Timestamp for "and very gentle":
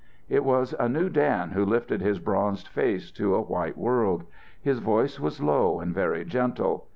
5.79-6.87